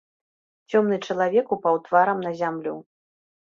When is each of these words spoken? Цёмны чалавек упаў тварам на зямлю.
Цёмны 0.71 0.97
чалавек 1.07 1.55
упаў 1.59 1.75
тварам 1.87 2.27
на 2.27 2.35
зямлю. 2.43 2.77